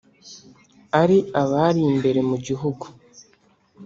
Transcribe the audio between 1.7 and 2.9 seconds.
imbere mu gihugu